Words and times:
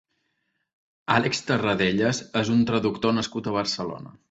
Àlex 1.17 1.43
Tarradellas 1.51 2.23
és 2.43 2.51
un 2.57 2.65
traductor 2.73 3.17
nascut 3.21 3.53
a 3.53 3.57
Barcelona. 3.61 4.19